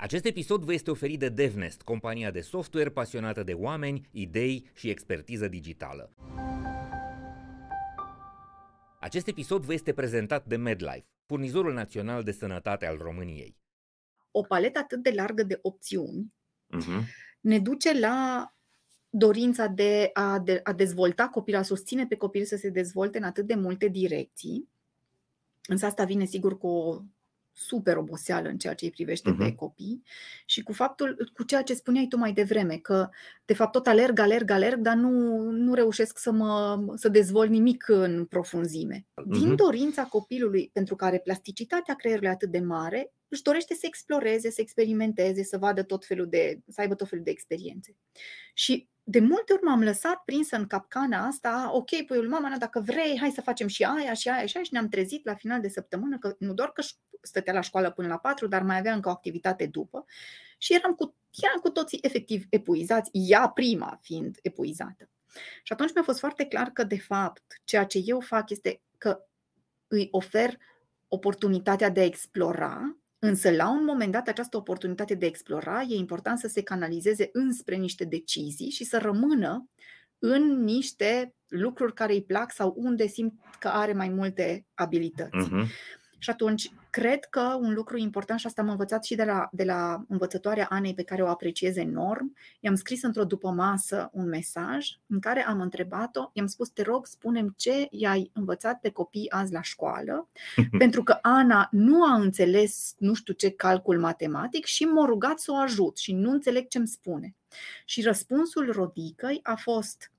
[0.00, 4.88] Acest episod vă este oferit de DevNest, compania de software pasionată de oameni, idei și
[4.88, 6.14] expertiză digitală.
[9.00, 13.56] Acest episod vă este prezentat de MedLife, furnizorul național de sănătate al României.
[14.30, 16.34] O paletă atât de largă de opțiuni
[16.76, 17.04] uh-huh.
[17.40, 18.48] ne duce la
[19.08, 23.24] dorința de a, de a dezvolta copilul, a susține pe copil să se dezvolte în
[23.24, 24.68] atât de multe direcții.
[25.68, 27.02] Însă asta vine sigur cu o
[27.52, 29.38] super oboseală în ceea ce îi privește uh-huh.
[29.38, 30.02] pe copii
[30.46, 33.08] și cu faptul, cu ceea ce spuneai tu mai devreme, că
[33.44, 37.88] de fapt tot alerg, alerg, alerg, dar nu, nu reușesc să mă să dezvolt nimic
[37.88, 39.06] în profunzime.
[39.06, 39.38] Uh-huh.
[39.38, 44.50] Din dorința copilului, pentru care plasticitatea creierului e atât de mare, își dorește să exploreze,
[44.50, 47.96] să experimenteze, să vadă tot felul de, să aibă tot felul de experiențe.
[48.54, 53.18] Și de multe ori m-am lăsat prinsă în capcana asta, ok, puiul mama, dacă vrei,
[53.18, 55.68] hai să facem și aia și aia și aia și ne-am trezit la final de
[55.68, 56.82] săptămână că nu doar că
[57.20, 60.04] stătea la școală până la patru, dar mai avea încă o activitate după
[60.58, 65.10] și eram cu, eram cu toții efectiv epuizați, ea prima fiind epuizată.
[65.62, 69.18] Și atunci mi-a fost foarte clar că, de fapt, ceea ce eu fac este că
[69.86, 70.58] îi ofer
[71.08, 75.94] oportunitatea de a explora Însă, la un moment dat, această oportunitate de a explora e
[75.94, 79.68] important să se canalizeze înspre niște decizii și să rămână
[80.18, 85.48] în niște lucruri care îi plac sau unde simt că are mai multe abilități.
[85.48, 85.66] Uh-huh.
[86.18, 89.64] Și atunci, cred că un lucru important, și asta am învățat și de la, de
[89.64, 95.20] la învățătoarea Anei, pe care o apreciez enorm, i-am scris într-o dupămasă un mesaj în
[95.20, 99.62] care am întrebat-o, i-am spus, te rog, spunem ce i-ai învățat pe copii azi la
[99.62, 100.28] școală,
[100.78, 105.52] pentru că Ana nu a înțeles nu știu ce calcul matematic și m-a rugat să
[105.52, 107.34] o ajut și nu înțeleg ce-mi spune.
[107.84, 110.12] Și răspunsul Rodicăi a fost,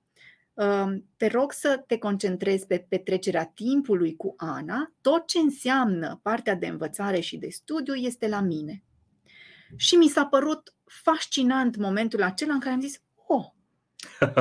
[1.16, 4.92] te rog să te concentrezi pe petrecerea timpului cu Ana.
[5.00, 8.84] Tot ce înseamnă partea de învățare și de studiu este la mine.
[9.76, 13.46] Și mi s-a părut fascinant momentul acela în care am zis, oh,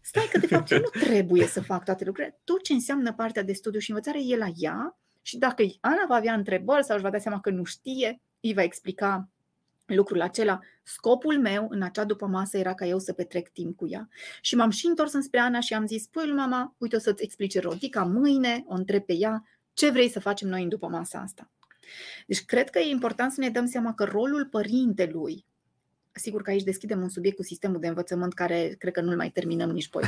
[0.00, 2.40] stai că de fapt eu nu trebuie să fac toate lucrurile.
[2.44, 6.14] Tot ce înseamnă partea de studiu și învățare e la ea și dacă Ana va
[6.14, 9.28] avea întrebări sau își va da seama că nu știe, îi va explica
[9.86, 10.60] lucrul acela.
[10.82, 14.08] Scopul meu în acea după masă era ca eu să petrec timp cu ea.
[14.40, 17.60] Și m-am și întors înspre Ana și am zis, păi mama, uite o să-ți explice
[17.60, 21.50] Rodica mâine, o întreb pe ea, ce vrei să facem noi în după masa asta.
[22.26, 25.44] Deci cred că e important să ne dăm seama că rolul părintelui,
[26.12, 29.30] sigur că aici deschidem un subiect cu sistemul de învățământ care cred că nu-l mai
[29.30, 30.00] terminăm nici pe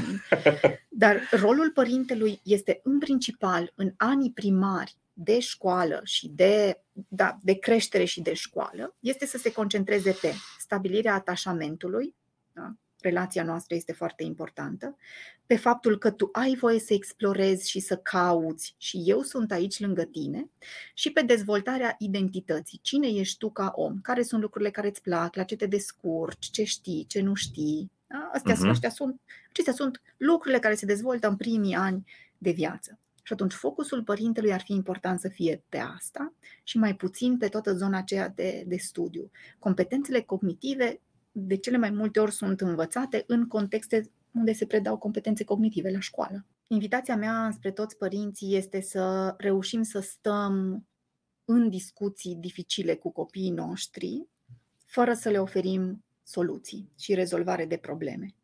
[0.88, 7.54] dar rolul părintelui este în principal în anii primari de școală și de, da, de
[7.54, 12.14] creștere și de școală este să se concentreze pe stabilirea atașamentului,
[12.52, 12.74] da?
[13.00, 14.96] relația noastră este foarte importantă,
[15.46, 19.80] pe faptul că tu ai voie să explorezi și să cauți și eu sunt aici
[19.80, 20.50] lângă tine
[20.94, 22.78] și pe dezvoltarea identității.
[22.82, 24.00] Cine ești tu ca om?
[24.02, 25.34] Care sunt lucrurile care îți plac?
[25.34, 26.50] La ce te descurci?
[26.50, 27.04] Ce știi?
[27.08, 27.90] Ce nu știi?
[28.06, 28.30] Da?
[28.32, 28.70] Astea, uh-huh.
[28.70, 32.04] astea sunt, acestea sunt lucrurile care se dezvoltă în primii ani
[32.38, 32.98] de viață.
[33.28, 37.48] Și atunci focusul părintelui ar fi important să fie pe asta și mai puțin pe
[37.48, 39.30] toată zona aceea de, de studiu.
[39.58, 41.00] Competențele cognitive
[41.32, 46.00] de cele mai multe ori sunt învățate în contexte unde se predau competențe cognitive la
[46.00, 46.46] școală.
[46.66, 50.86] Invitația mea spre toți părinții este să reușim să stăm
[51.44, 54.26] în discuții dificile cu copiii noștri,
[54.84, 58.37] fără să le oferim soluții și rezolvare de probleme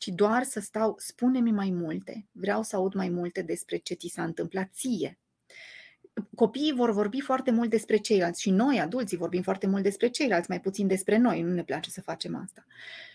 [0.00, 4.08] ci doar să stau, spune-mi mai multe, vreau să aud mai multe despre ce ți
[4.08, 5.18] s-a întâmplat ție.
[6.34, 10.48] Copiii vor vorbi foarte mult despre ceilalți și noi, adulții, vorbim foarte mult despre ceilalți,
[10.48, 12.66] mai puțin despre noi, nu ne place să facem asta.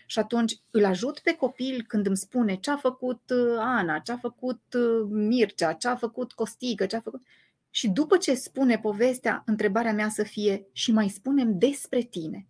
[0.06, 4.12] Și atunci îl ajut pe copil când îmi spune ce a făcut uh, Ana, ce
[4.12, 7.22] a făcut uh, Mircea, ce a făcut Costică, ce a făcut...
[7.70, 12.46] Și după ce spune povestea, întrebarea mea să fie și mai spunem despre tine.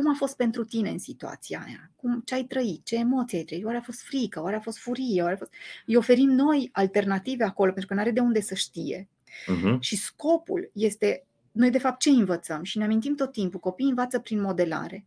[0.00, 1.90] Cum a fost pentru tine în situația aia?
[1.96, 2.84] Cum, ce ai trăit?
[2.84, 3.64] Ce emoții ai trăit?
[3.64, 4.42] Oare a fost frică?
[4.42, 5.22] Oare a fost furie?
[5.22, 5.52] Oare a fost...
[5.86, 9.08] Îi oferim noi alternative acolo, pentru că nu are de unde să știe.
[9.28, 9.78] Uh-huh.
[9.80, 12.62] Și scopul este, noi de fapt ce învățăm?
[12.62, 15.04] Și ne amintim tot timpul, copiii învață prin modelare.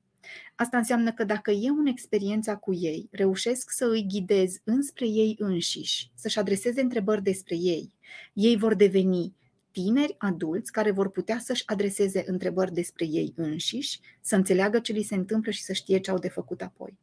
[0.56, 5.36] Asta înseamnă că dacă eu în experiența cu ei reușesc să îi ghidez înspre ei
[5.40, 7.94] înșiși, să-și adreseze întrebări despre ei,
[8.34, 9.34] ei vor deveni
[9.74, 15.02] tineri adulți care vor putea să-și adreseze întrebări despre ei înșiși, să înțeleagă ce li
[15.02, 16.98] se întâmplă și să știe ce au de făcut apoi.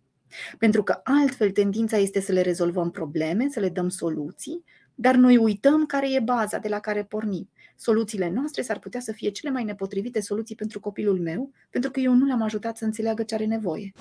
[0.59, 4.65] Pentru că altfel tendința este să le rezolvăm probleme, să le dăm soluții,
[4.95, 7.51] dar noi uităm care e baza de la care pornim.
[7.77, 12.01] Soluțiile noastre s-ar putea să fie cele mai nepotrivite soluții pentru copilul meu, pentru că
[12.01, 13.93] eu nu l-am ajutat să înțeleagă ce are nevoie.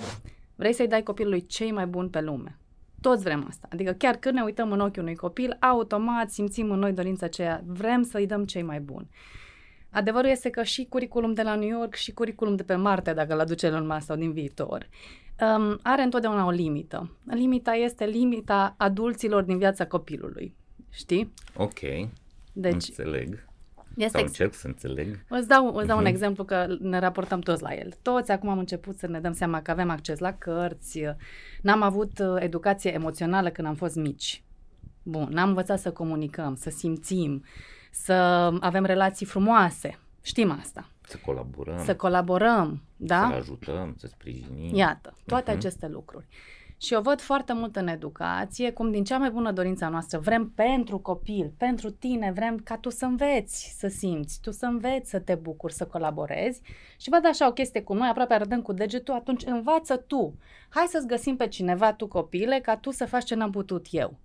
[0.56, 2.60] Vrei să-i dai copilului cei mai buni pe lume.
[3.01, 3.68] Toți vrem asta.
[3.72, 7.63] Adică chiar când ne uităm în ochiul unui copil, automat simțim în noi dorința aceea,
[7.66, 9.10] vrem să-i dăm cei mai buni.
[9.90, 13.34] Adevărul este că și curriculum de la New York și curriculum de pe Marte, dacă
[13.34, 14.90] îl aduce în Musk sau din viitor,
[15.42, 17.18] um, are întotdeauna o limită.
[17.25, 20.56] Limita este limita adulților din viața copilului.
[20.90, 21.34] Știi?
[21.56, 21.80] Ok.
[22.54, 23.49] Deci, Înțeleg.
[23.95, 25.25] Este Sau încerc să înțeleg.
[25.30, 26.00] Îți dau, îți dau uh-huh.
[26.00, 26.13] un mhm.
[26.13, 27.94] exemplu că ne raportăm toți la el.
[28.01, 31.01] Toți acum am început să ne dăm seama că avem acces la cărți,
[31.62, 34.44] n-am avut uh, educație emoțională când am fost mici.
[35.03, 37.44] Bun, n-am învățat să comunicăm, să simțim,
[37.91, 38.13] să
[38.59, 40.00] avem relații frumoase.
[40.21, 40.89] Știm asta.
[41.01, 41.83] Să colaborăm.
[41.83, 43.27] Să colaborăm, da?
[43.30, 44.75] Să ajutăm, să sprijinim.
[44.75, 45.56] Iată, toate uh-huh.
[45.56, 46.27] aceste lucruri.
[46.81, 50.52] Și eu văd foarte mult în educație cum din cea mai bună dorință noastră vrem
[50.56, 55.20] pentru copil, pentru tine, vrem ca tu să înveți să simți, tu să înveți să
[55.20, 56.62] te bucuri, să colaborezi
[56.98, 60.34] și văd așa o chestie cum noi aproape arătăm cu degetul, atunci învață tu.
[60.70, 64.18] Hai să-ți găsim pe cineva, tu copile, ca tu să faci ce n-am putut eu.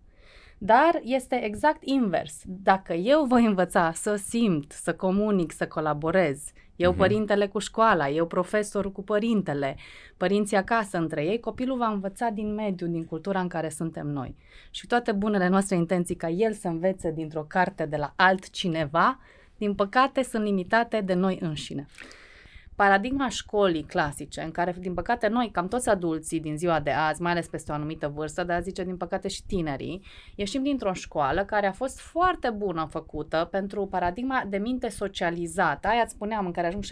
[0.58, 2.40] Dar este exact invers.
[2.46, 6.96] Dacă eu voi învăța să simt, să comunic, să colaborez, eu uh-huh.
[6.96, 9.76] părintele cu școala, eu profesorul cu părintele,
[10.16, 14.36] părinții acasă între ei, copilul va învăța din mediul, din cultura în care suntem noi.
[14.70, 19.18] Și toate bunele noastre intenții ca el să învețe dintr-o carte de la altcineva,
[19.58, 21.86] din păcate sunt limitate de noi înșine
[22.74, 27.22] paradigma școlii clasice, în care, din păcate, noi, cam toți adulții din ziua de azi,
[27.22, 30.02] mai ales peste o anumită vârstă, dar zice, din păcate, și tinerii,
[30.34, 36.02] ieșim dintr-o școală care a fost foarte bună făcută pentru paradigma de minte socializată, aia
[36.02, 36.84] îți spuneam, în care ajung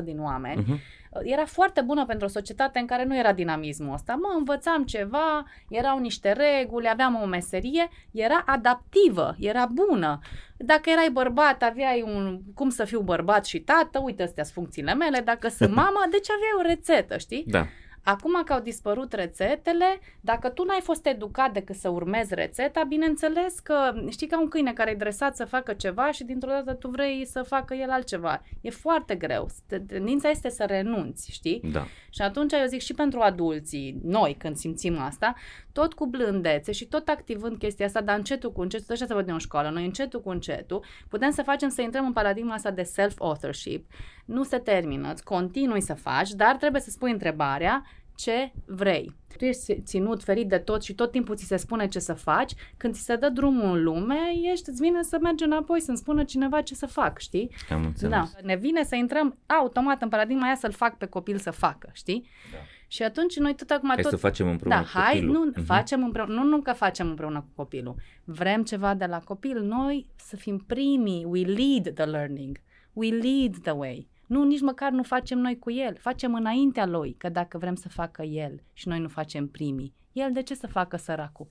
[0.00, 3.94] 65% din oameni, uh-huh era foarte bună pentru o societate în care nu era dinamismul
[3.94, 4.14] ăsta.
[4.14, 10.18] Mă, învățam ceva, erau niște reguli, aveam o meserie, era adaptivă, era bună.
[10.56, 14.94] Dacă erai bărbat, aveai un cum să fiu bărbat și tată, uite astea sunt funcțiile
[14.94, 17.44] mele, dacă sunt mama, deci aveai o rețetă, știi?
[17.46, 17.66] Da.
[18.08, 23.58] Acum că au dispărut rețetele, dacă tu n-ai fost educat decât să urmezi rețeta, bineînțeles
[23.58, 26.88] că știi ca un câine care e dresat să facă ceva și dintr-o dată tu
[26.88, 28.42] vrei să facă el altceva.
[28.60, 29.48] E foarte greu.
[29.86, 31.60] Tendința este să renunți, știi?
[31.72, 31.86] Da.
[32.10, 35.34] Și atunci eu zic și pentru adulții, noi când simțim asta,
[35.72, 39.28] tot cu blândețe și tot activând chestia asta, dar încetul cu încetul, așa să văd
[39.28, 42.82] în școală, noi încetul cu încetul, putem să facem să intrăm în paradigma asta de
[42.82, 43.90] self-authorship.
[44.24, 47.84] Nu se termină, îți continui să faci, dar trebuie să spui întrebarea
[48.16, 49.14] ce vrei.
[49.36, 52.52] Tu ești ținut, ferit de tot și tot timpul ți se spune ce să faci,
[52.76, 54.18] când ți se dă drumul în lume,
[54.52, 57.50] ești, îți vine să mergi înapoi, să-mi spună cineva ce să fac, știi?
[57.70, 58.10] Am înțeles.
[58.10, 58.24] Da.
[58.42, 62.28] Ne vine să intrăm automat în paradigma aia să-l fac pe copil să facă, știi?
[62.52, 62.58] Da.
[62.88, 63.88] Și atunci noi tot acum...
[63.88, 64.10] Hai tot...
[64.10, 65.32] să facem împreună da, cu hai, copilul.
[65.32, 65.64] Nu, uh-huh.
[65.64, 67.94] facem împreună, nu, nu că facem împreună cu copilul.
[68.24, 72.60] Vrem ceva de la copil, noi să fim primii, we lead the learning,
[72.92, 74.08] we lead the way.
[74.26, 77.88] Nu, nici măcar nu facem noi cu el, facem înaintea lui, că dacă vrem să
[77.88, 81.48] facă el și noi nu facem primii, el de ce să facă săracul?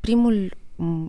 [0.00, 0.56] Primul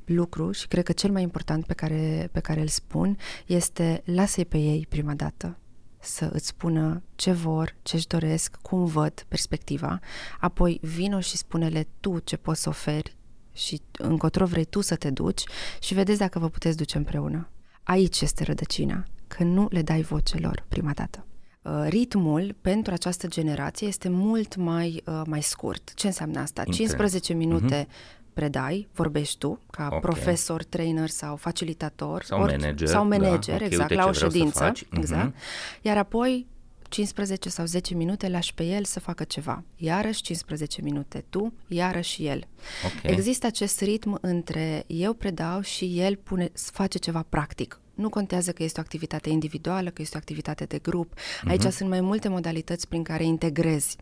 [0.06, 4.46] lucru și cred că cel mai important pe care, pe care îl spun este lasă-i
[4.46, 5.58] pe ei prima dată
[6.00, 10.00] să îți spună ce vor, ce-și doresc, cum văd perspectiva,
[10.40, 13.18] apoi vino și spune-le tu ce poți să oferi
[13.54, 15.44] și încotro vrei tu să te duci
[15.80, 17.50] și vedeți dacă vă puteți duce împreună.
[17.84, 21.26] Aici este rădăcina că nu le dai voce lor prima dată.
[21.62, 25.94] Uh, ritmul pentru această generație este mult mai, uh, mai scurt.
[25.94, 26.62] Ce înseamnă asta?
[26.66, 26.84] Intense.
[26.84, 28.34] 15 minute uh-huh.
[28.34, 30.00] predai, vorbești tu, ca okay.
[30.00, 32.24] profesor, trainer sau facilitator.
[32.24, 32.88] Sau ori, manager.
[32.88, 33.66] Sau manager, da.
[33.66, 34.72] exact, okay, la o ședință.
[34.72, 34.98] Uh-huh.
[34.98, 35.36] Exact.
[35.82, 36.48] Iar apoi
[36.90, 39.64] 15 sau 10 minute lași pe el să facă ceva.
[39.76, 42.44] Iarăși 15 minute tu, iarăși el.
[42.86, 43.12] Okay.
[43.12, 47.80] Există acest ritm între eu predau și el pune, face ceva practic.
[48.00, 51.14] Nu contează că este o activitate individuală, că este o activitate de grup.
[51.48, 51.72] Aici uh-huh.
[51.72, 53.96] sunt mai multe modalități prin care integrezi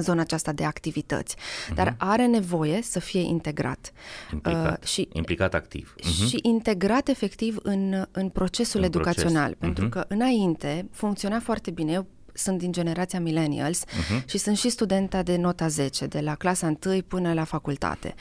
[0.00, 1.74] zona aceasta de activități, uh-huh.
[1.74, 3.92] dar are nevoie să fie integrat.
[4.32, 5.94] Implicat, uh, și, implicat activ.
[5.98, 6.28] Uh-huh.
[6.28, 9.58] Și integrat efectiv în, în procesul în educațional, proces.
[9.58, 9.90] pentru uh-huh.
[9.90, 11.92] că înainte funcționa foarte bine.
[11.92, 14.24] Eu sunt din generația millennials uh-huh.
[14.24, 18.14] și sunt și studenta de nota 10, de la clasa 1 până la facultate,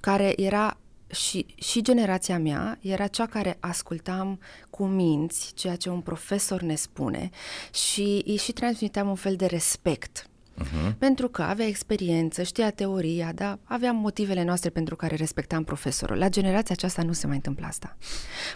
[0.00, 0.76] care era
[1.10, 4.40] și, și generația mea era cea care ascultam
[4.70, 7.30] cu minți ceea ce un profesor ne spune
[7.72, 10.29] și îi și transmiteam un fel de respect
[10.60, 10.94] Uh-huh.
[10.98, 16.16] Pentru că avea experiență, știa teoria, dar aveam motivele noastre pentru care respectam profesorul.
[16.16, 17.96] La generația aceasta nu se mai întâmplă asta.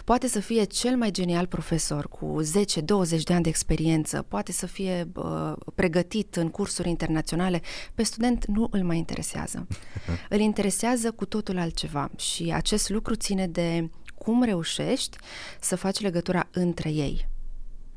[0.03, 4.65] Poate să fie cel mai genial profesor cu 10-20 de ani de experiență, poate să
[4.65, 7.61] fie uh, pregătit în cursuri internaționale,
[7.93, 9.67] pe student nu îl mai interesează.
[10.29, 15.17] îl interesează cu totul altceva și acest lucru ține de cum reușești
[15.59, 17.27] să faci legătura între ei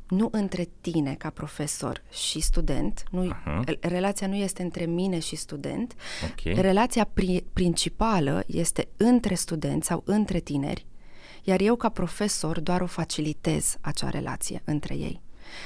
[0.09, 3.79] nu între tine ca profesor și student, nu, uh-huh.
[3.79, 5.93] relația nu este între mine și student,
[6.31, 6.61] okay.
[6.61, 10.85] relația pri- principală este între studenți sau între tineri
[11.43, 15.21] Iar eu, ca profesor, doar o facilitez acea relație între ei.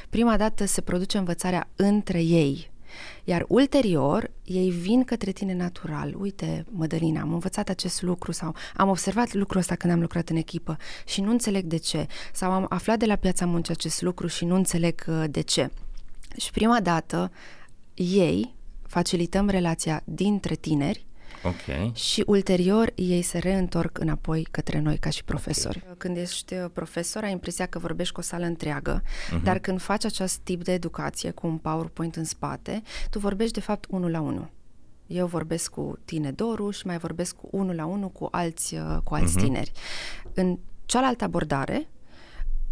[0.09, 2.71] Prima dată se produce învățarea între ei,
[3.23, 6.15] iar ulterior, ei vin către tine natural.
[6.19, 10.35] Uite, Mădălina, am învățat acest lucru sau am observat lucrul ăsta când am lucrat în
[10.35, 12.07] echipă și nu înțeleg de ce.
[12.33, 15.71] Sau am aflat de la piața muncii acest lucru și nu înțeleg uh, de ce.
[16.37, 17.31] Și prima dată,
[17.93, 18.53] ei
[18.87, 21.05] facilităm relația dintre tineri
[21.43, 21.91] Okay.
[21.95, 25.79] Și ulterior ei se reîntorc înapoi către noi ca și profesori.
[25.83, 25.95] Okay.
[25.97, 29.43] Când ești uh, profesor, ai impresia că vorbești cu o sală întreagă, uh-huh.
[29.43, 33.59] dar când faci acest tip de educație cu un PowerPoint în spate, tu vorbești de
[33.59, 34.49] fapt unul la unul.
[35.07, 38.97] Eu vorbesc cu tine, Doru, și mai vorbesc cu unul la unul cu alți, uh,
[39.03, 39.43] cu alți uh-huh.
[39.43, 39.71] tineri.
[40.33, 41.87] În cealaltă abordare,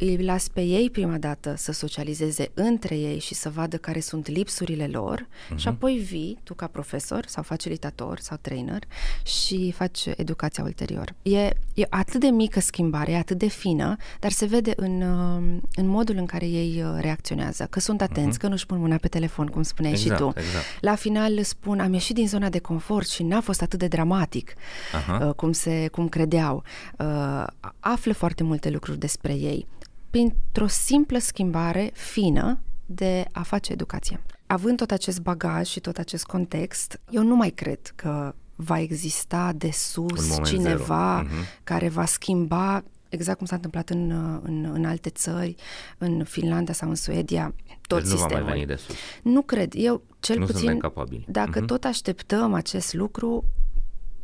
[0.04, 4.28] îi las pe ei prima dată să socializeze între ei și să vadă care sunt
[4.28, 5.56] lipsurile lor uh-huh.
[5.56, 8.84] și apoi vii tu ca profesor sau facilitator sau trainer
[9.24, 11.14] și faci educația ulterior.
[11.22, 11.40] E,
[11.74, 15.88] e atât de mică schimbare, e atât de fină, dar se vede în, uh, în
[15.88, 18.42] modul în care ei uh, reacționează, că sunt atenți, uh-huh.
[18.42, 20.32] că nu-și pun mâna pe telefon, cum spuneai exact, și tu.
[20.40, 20.66] Exact.
[20.80, 24.54] La final spun, am ieșit din zona de confort și n-a fost atât de dramatic
[24.54, 25.36] uh-huh.
[25.36, 26.64] cum, se, cum credeau.
[26.98, 27.46] Uh,
[27.80, 29.68] află foarte multe lucruri despre ei
[30.12, 34.22] printr-o simplă schimbare fină de a face educație.
[34.46, 39.54] Având tot acest bagaj și tot acest context, eu nu mai cred că va exista
[39.56, 41.64] de sus cineva uh-huh.
[41.64, 44.12] care va schimba exact cum s-a întâmplat în,
[44.44, 45.56] în, în alte țări,
[45.98, 47.54] în Finlanda sau în Suedia,
[47.88, 48.38] tot deci sistemul.
[48.38, 48.96] nu va mai veni de sus.
[49.24, 49.74] Nu cred.
[49.76, 51.26] Eu, cel nu puțin, capabili.
[51.28, 51.68] dacă uh-huh.
[51.68, 53.46] tot așteptăm acest lucru,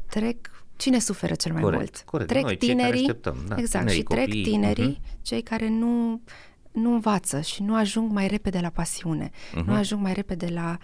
[0.10, 2.03] trec Cine suferă cel mai corect, mult?
[2.05, 2.29] Corect.
[2.29, 5.22] Trec Noi, tinerii, așteptăm, da, exact, tinerii, și trec copiii, tinerii, uh-huh.
[5.22, 6.22] cei care nu,
[6.72, 9.65] nu învață și nu ajung mai repede la pasiune, uh-huh.
[9.65, 10.77] nu ajung mai repede la,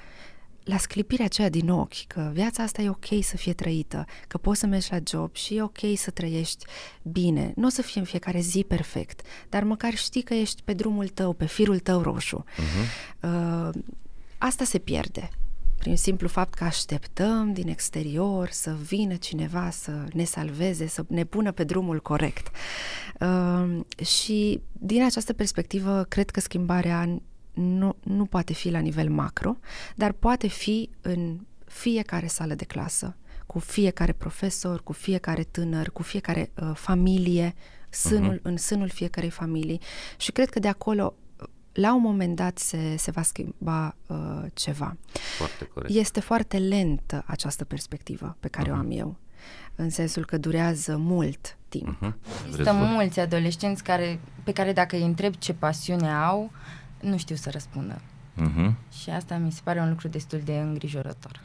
[0.64, 4.60] la sclipirea aceea din ochi, că viața asta e ok să fie trăită, că poți
[4.60, 6.66] să mergi la job și e ok să trăiești
[7.02, 7.54] bine.
[7.56, 11.08] Nu o să fie în fiecare zi perfect, dar măcar știi că ești pe drumul
[11.08, 12.44] tău, pe firul tău roșu.
[12.44, 13.20] Uh-huh.
[13.22, 13.70] Uh,
[14.38, 15.30] asta se pierde
[15.84, 21.24] prin simplu fapt că așteptăm din exterior să vină cineva să ne salveze, să ne
[21.24, 22.48] pună pe drumul corect.
[23.20, 27.20] Uh, și din această perspectivă, cred că schimbarea
[27.54, 29.58] nu, nu poate fi la nivel macro,
[29.96, 36.02] dar poate fi în fiecare sală de clasă, cu fiecare profesor, cu fiecare tânăr, cu
[36.02, 37.56] fiecare uh, familie,
[37.90, 38.42] sânul, uh-huh.
[38.42, 39.82] în sânul fiecarei familii.
[40.18, 41.16] Și cred că de acolo
[41.74, 44.98] la un moment dat se, se va schimba uh, ceva.
[45.38, 45.94] Foarte corect.
[45.94, 48.74] Este foarte lentă această perspectivă pe care uh-huh.
[48.74, 49.16] o am eu,
[49.76, 51.98] în sensul că durează mult timp.
[51.98, 52.14] Uh-huh.
[52.48, 56.52] Există mulți adolescenți care, pe care dacă îi întreb ce pasiune au,
[57.02, 58.02] nu știu să răspundă.
[58.42, 58.74] Uh-huh.
[59.02, 61.42] Și asta mi se pare un lucru destul de îngrijorător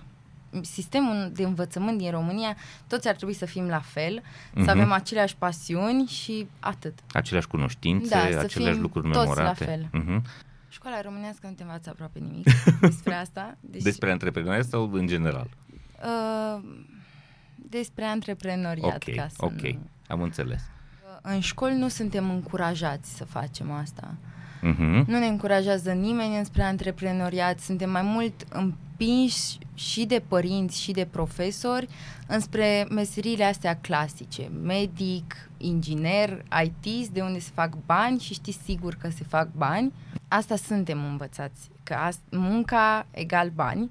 [0.60, 4.54] sistemul de învățământ din România, toți ar trebui să fim la fel, uh-huh.
[4.54, 4.68] să mhm.
[4.68, 6.98] avem aceleași pasiuni și atât.
[7.12, 9.64] Aceleași cunoștințe, da, aceleași lucruri toți memorate.
[9.64, 9.90] la fel.
[10.02, 10.46] Uh-huh.
[10.68, 12.46] Școala românească nu te învață aproape nimic
[12.80, 13.56] despre asta.
[13.60, 13.82] Deci...
[13.82, 15.48] Despre antreprenoriat sau în general?
[16.02, 16.64] Uh,
[17.56, 19.04] despre antreprenoriat.
[19.08, 19.78] Ok, ca să ok, nu...
[20.08, 20.60] am înțeles.
[20.60, 24.14] Uh, în școli nu suntem încurajați să facem asta.
[24.58, 25.04] Uh-huh.
[25.06, 28.34] Nu ne încurajează nimeni înspre antreprenoriat, suntem mai mult
[28.98, 31.88] împinși și de părinți și de profesori
[32.26, 38.94] înspre meseriile astea clasice, medic, inginer, IT, de unde se fac bani și știți sigur
[38.94, 39.92] că se fac bani.
[40.28, 41.96] Asta suntem învățați, că
[42.30, 43.90] munca egal bani.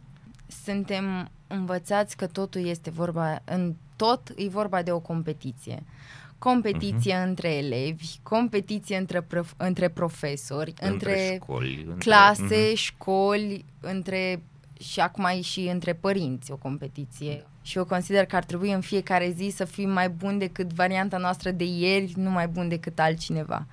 [0.63, 5.83] Suntem învățați că totul este vorba, în tot e vorba de o competiție
[6.39, 7.27] competiție uh-huh.
[7.27, 12.75] între elevi, competiție între, prof- între profesori, între, între școli, clase, uh-huh.
[12.75, 14.41] școli, între
[14.79, 17.35] și acum e și între părinți o competiție.
[17.35, 17.47] Da.
[17.61, 21.17] Și eu consider că ar trebui în fiecare zi să fim mai buni decât varianta
[21.17, 23.65] noastră de ieri, nu mai bun decât altcineva.